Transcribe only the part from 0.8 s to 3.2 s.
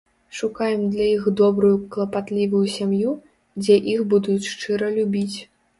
для іх добрую клапатлівую сям'ю,